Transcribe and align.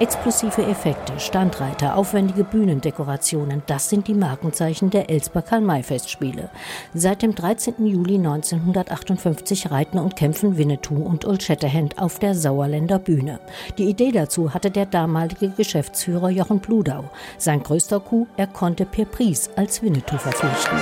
Explosive 0.00 0.62
Effekte, 0.62 1.20
Standreiter, 1.20 1.94
aufwendige 1.94 2.42
Bühnendekorationen, 2.42 3.62
das 3.66 3.90
sind 3.90 4.08
die 4.08 4.14
Markenzeichen 4.14 4.88
der 4.88 5.10
Elsper 5.10 5.42
Karl-May-Festspiele. 5.42 6.48
Seit 6.94 7.20
dem 7.20 7.34
13. 7.34 7.84
Juli 7.84 8.14
1958 8.14 9.70
reiten 9.70 9.98
und 9.98 10.16
kämpfen 10.16 10.56
Winnetou 10.56 10.96
und 10.96 11.26
Old 11.26 11.42
Shatterhand 11.42 11.98
auf 11.98 12.18
der 12.18 12.34
Sauerländer 12.34 12.98
Bühne. 12.98 13.40
Die 13.76 13.90
Idee 13.90 14.10
dazu 14.10 14.54
hatte 14.54 14.70
der 14.70 14.86
damalige 14.86 15.50
Geschäftsführer 15.50 16.30
Jochen 16.30 16.60
Bludau. 16.60 17.10
Sein 17.36 17.62
größter 17.62 18.00
Coup, 18.00 18.26
er 18.38 18.46
konnte 18.46 18.86
Pierre 18.86 19.10
Pries 19.10 19.50
als 19.56 19.82
Winnetou 19.82 20.16
verpflichten. 20.16 20.78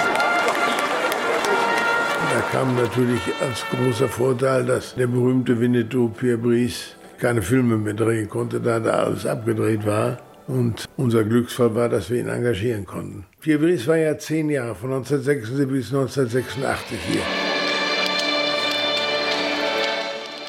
Da 2.34 2.40
kam 2.52 2.76
natürlich 2.76 3.22
als 3.40 3.64
großer 3.72 4.06
Vorteil, 4.06 4.64
dass 4.64 4.94
der 4.94 5.08
berühmte 5.08 5.58
Winnetou 5.58 6.08
Pierre 6.08 6.38
Brice 6.38 6.94
keine 7.18 7.42
Filme 7.42 7.76
mehr 7.76 7.94
drehen 7.94 8.28
konnte, 8.28 8.60
da 8.60 8.80
da 8.80 8.90
alles 9.04 9.26
abgedreht 9.26 9.84
war. 9.84 10.18
Und 10.46 10.86
unser 10.96 11.24
Glücksfall 11.24 11.74
war, 11.74 11.90
dass 11.90 12.08
wir 12.08 12.20
ihn 12.20 12.28
engagieren 12.28 12.86
konnten. 12.86 13.26
Pierre 13.40 13.58
Brice 13.58 13.86
war 13.86 13.96
ja 13.96 14.16
zehn 14.16 14.48
Jahre, 14.48 14.74
von 14.74 14.92
1976 14.92 15.68
bis 15.68 15.92
1986 15.92 16.98
hier. 17.12 17.20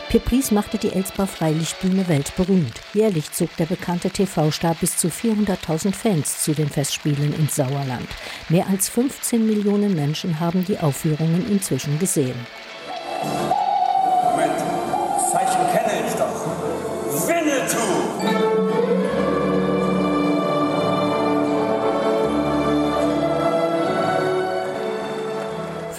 Pepris 0.09 0.49
machte 0.49 0.79
die 0.79 0.91
Elsbar 0.91 1.27
Freilichtbühne 1.27 2.07
weltberühmt. 2.07 2.81
Jährlich 2.95 3.31
zog 3.31 3.55
der 3.57 3.67
bekannte 3.67 4.09
TV-Star 4.09 4.75
bis 4.79 4.97
zu 4.97 5.09
400.000 5.09 5.93
Fans 5.93 6.41
zu 6.43 6.53
den 6.53 6.67
Festspielen 6.67 7.31
ins 7.35 7.57
Sauerland. 7.57 8.07
Mehr 8.49 8.67
als 8.67 8.89
15 8.89 9.45
Millionen 9.45 9.93
Menschen 9.93 10.39
haben 10.39 10.65
die 10.65 10.79
Aufführungen 10.79 11.45
inzwischen 11.51 11.99
gesehen. 11.99 12.33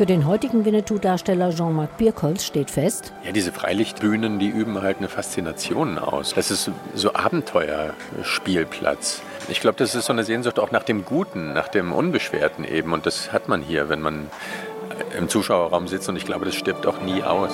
Für 0.01 0.07
den 0.07 0.27
heutigen 0.27 0.65
Winnetou-Darsteller 0.65 1.51
Jean-Marc 1.51 1.99
Birkholz 1.99 2.47
steht 2.47 2.71
fest, 2.71 3.13
ja, 3.23 3.33
diese 3.33 3.53
Freilichtbühnen, 3.53 4.39
die 4.39 4.49
üben 4.49 4.81
halt 4.81 4.97
eine 4.97 5.11
Faszination 5.11 5.99
aus. 5.99 6.33
Das 6.33 6.51
ist 6.51 6.71
so 6.95 7.13
Abenteuerspielplatz. 7.13 9.21
Ich 9.51 9.61
glaube, 9.61 9.77
das 9.77 9.95
ist 9.95 10.07
so 10.07 10.15
eine 10.15 10.25
Sehnsucht 10.25 10.59
auch 10.59 10.71
nach 10.71 10.85
dem 10.85 11.05
Guten, 11.05 11.53
nach 11.53 11.69
dem 11.69 11.93
Unbeschwerten 11.93 12.65
eben. 12.65 12.95
Und 12.95 13.05
das 13.05 13.31
hat 13.31 13.49
man 13.49 13.61
hier, 13.61 13.91
wenn 13.91 14.01
man 14.01 14.31
im 15.19 15.29
Zuschauerraum 15.29 15.87
sitzt. 15.87 16.09
Und 16.09 16.17
ich 16.17 16.25
glaube, 16.25 16.47
das 16.47 16.55
stirbt 16.55 16.87
auch 16.87 17.03
nie 17.03 17.23
aus. 17.23 17.53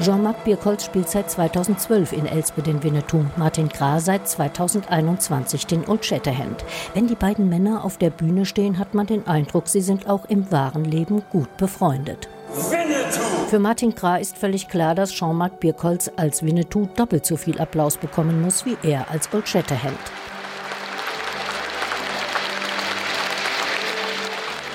Jean-Marc 0.00 0.44
Birkholz 0.44 0.86
spielt 0.86 1.10
seit 1.10 1.30
2012 1.30 2.12
in 2.12 2.24
Elspe 2.24 2.62
den 2.62 2.82
Winnetou, 2.82 3.26
Martin 3.36 3.68
Gra 3.68 4.00
seit 4.00 4.26
2021 4.26 5.66
den 5.66 5.86
Old 5.86 6.06
Shatterhand. 6.06 6.64
Wenn 6.94 7.06
die 7.06 7.14
beiden 7.14 7.50
Männer 7.50 7.84
auf 7.84 7.98
der 7.98 8.08
Bühne 8.08 8.46
stehen, 8.46 8.78
hat 8.78 8.94
man 8.94 9.06
den 9.06 9.26
Eindruck, 9.26 9.68
sie 9.68 9.82
sind 9.82 10.08
auch 10.08 10.24
im 10.24 10.50
wahren 10.50 10.86
Leben 10.86 11.22
gut 11.30 11.54
befreundet. 11.58 12.30
Winnetou! 12.48 13.46
Für 13.48 13.58
Martin 13.58 13.94
Gra 13.94 14.16
ist 14.16 14.38
völlig 14.38 14.68
klar, 14.68 14.94
dass 14.94 15.12
Jean-Marc 15.12 15.60
Birkholz 15.60 16.10
als 16.16 16.42
Winnetou 16.42 16.88
doppelt 16.96 17.26
so 17.26 17.36
viel 17.36 17.60
Applaus 17.60 17.98
bekommen 17.98 18.40
muss 18.40 18.64
wie 18.64 18.78
er 18.82 19.10
als 19.10 19.28
Old 19.34 19.48
Shatterhand. 19.48 19.98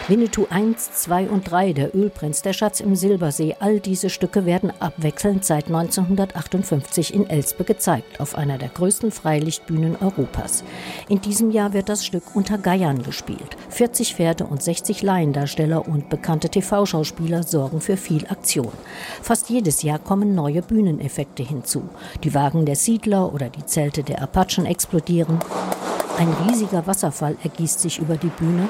Winnetou 0.07 0.45
1, 0.51 0.91
2 0.91 1.29
und 1.29 1.49
3, 1.49 1.73
der 1.73 1.95
Ölprinz, 1.95 2.43
der 2.43 2.53
Schatz 2.53 2.79
im 2.79 2.95
Silbersee, 2.95 3.55
all 3.59 3.79
diese 3.79 4.11
Stücke 4.11 4.45
werden 4.45 4.71
abwechselnd 4.79 5.43
seit 5.43 5.65
1958 5.65 7.11
in 7.11 7.27
Elspe 7.27 7.63
gezeigt, 7.63 8.19
auf 8.19 8.35
einer 8.35 8.59
der 8.59 8.69
größten 8.69 9.09
Freilichtbühnen 9.09 9.95
Europas. 9.95 10.63
In 11.09 11.21
diesem 11.21 11.49
Jahr 11.49 11.73
wird 11.73 11.89
das 11.89 12.05
Stück 12.05 12.35
unter 12.35 12.59
Geiern 12.59 13.01
gespielt. 13.01 13.57
40 13.69 14.13
Pferde 14.13 14.45
und 14.45 14.61
60 14.61 15.01
Laiendarsteller 15.01 15.87
und 15.87 16.07
bekannte 16.09 16.49
TV-Schauspieler 16.49 17.41
sorgen 17.41 17.81
für 17.81 17.97
viel 17.97 18.27
Aktion. 18.27 18.73
Fast 19.23 19.49
jedes 19.49 19.81
Jahr 19.81 19.97
kommen 19.97 20.35
neue 20.35 20.61
Bühneneffekte 20.61 21.41
hinzu. 21.41 21.89
Die 22.23 22.35
Wagen 22.35 22.67
der 22.67 22.75
Siedler 22.75 23.33
oder 23.33 23.49
die 23.49 23.65
Zelte 23.65 24.03
der 24.03 24.21
Apachen 24.21 24.67
explodieren. 24.67 25.39
Ein 26.19 26.31
riesiger 26.47 26.85
Wasserfall 26.85 27.37
ergießt 27.43 27.79
sich 27.79 27.97
über 27.97 28.17
die 28.17 28.27
Bühne 28.27 28.69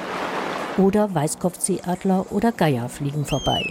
oder 0.77 1.13
Weißkopfseeadler 1.13 2.31
oder 2.31 2.51
Geier 2.51 2.89
fliegen 2.89 3.25
vorbei. 3.25 3.63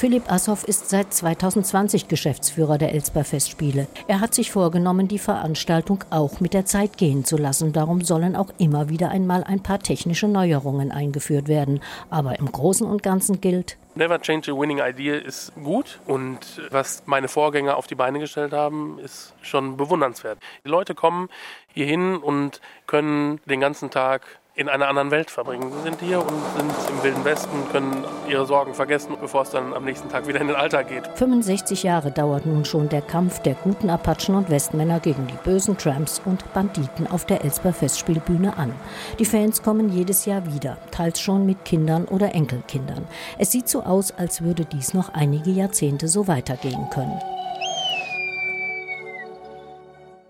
Philipp 0.00 0.32
Assoff 0.32 0.64
ist 0.64 0.88
seit 0.88 1.12
2020 1.12 2.08
Geschäftsführer 2.08 2.78
der 2.78 2.94
Elsper 2.94 3.22
Festspiele. 3.22 3.86
Er 4.08 4.20
hat 4.20 4.32
sich 4.32 4.50
vorgenommen, 4.50 5.08
die 5.08 5.18
Veranstaltung 5.18 6.04
auch 6.08 6.40
mit 6.40 6.54
der 6.54 6.64
Zeit 6.64 6.96
gehen 6.96 7.26
zu 7.26 7.36
lassen. 7.36 7.74
Darum 7.74 8.00
sollen 8.00 8.34
auch 8.34 8.48
immer 8.56 8.88
wieder 8.88 9.10
einmal 9.10 9.44
ein 9.44 9.62
paar 9.62 9.78
technische 9.78 10.26
Neuerungen 10.26 10.90
eingeführt 10.90 11.48
werden. 11.48 11.82
Aber 12.08 12.38
im 12.38 12.50
Großen 12.50 12.86
und 12.86 13.02
Ganzen 13.02 13.42
gilt, 13.42 13.76
Never 13.94 14.18
change 14.20 14.52
a 14.52 14.54
winning 14.54 14.78
idea 14.78 15.16
ist 15.16 15.52
gut 15.56 15.98
und 16.06 16.38
was 16.70 17.02
meine 17.06 17.28
Vorgänger 17.28 17.76
auf 17.76 17.88
die 17.88 17.96
Beine 17.96 18.20
gestellt 18.20 18.52
haben, 18.52 18.98
ist 19.00 19.34
schon 19.42 19.76
bewundernswert. 19.76 20.38
Die 20.64 20.68
Leute 20.68 20.94
kommen 20.94 21.28
hierhin 21.74 22.16
und 22.16 22.62
können 22.86 23.40
den 23.46 23.60
ganzen 23.60 23.90
Tag 23.90 24.39
in 24.54 24.68
einer 24.68 24.88
anderen 24.88 25.10
Welt 25.10 25.30
verbringen. 25.30 25.70
Sie 25.72 25.82
sind 25.82 26.00
hier 26.00 26.20
und 26.20 26.28
sind 26.56 26.70
im 26.90 27.02
Wilden 27.02 27.24
Westen, 27.24 27.56
können 27.72 28.04
ihre 28.28 28.46
Sorgen 28.46 28.74
vergessen, 28.74 29.16
bevor 29.20 29.42
es 29.42 29.50
dann 29.50 29.72
am 29.72 29.84
nächsten 29.84 30.08
Tag 30.08 30.26
wieder 30.26 30.40
in 30.40 30.48
den 30.48 30.56
Alltag 30.56 30.88
geht. 30.88 31.06
65 31.14 31.82
Jahre 31.82 32.10
dauert 32.10 32.46
nun 32.46 32.64
schon 32.64 32.88
der 32.88 33.02
Kampf 33.02 33.40
der 33.40 33.54
guten 33.54 33.90
Apachen 33.90 34.34
und 34.34 34.50
Westmänner 34.50 35.00
gegen 35.00 35.26
die 35.26 35.38
bösen 35.44 35.78
Tramps 35.78 36.20
und 36.24 36.52
Banditen 36.52 37.06
auf 37.06 37.24
der 37.24 37.44
Elsper 37.44 37.72
Festspielbühne 37.72 38.56
an. 38.56 38.74
Die 39.18 39.24
Fans 39.24 39.62
kommen 39.62 39.88
jedes 39.88 40.26
Jahr 40.26 40.44
wieder, 40.52 40.78
teils 40.90 41.20
schon 41.20 41.46
mit 41.46 41.64
Kindern 41.64 42.04
oder 42.06 42.34
Enkelkindern. 42.34 43.06
Es 43.38 43.52
sieht 43.52 43.68
so 43.68 43.82
aus, 43.82 44.12
als 44.12 44.42
würde 44.42 44.64
dies 44.64 44.94
noch 44.94 45.14
einige 45.14 45.50
Jahrzehnte 45.50 46.08
so 46.08 46.26
weitergehen 46.26 46.88
können. 46.92 47.20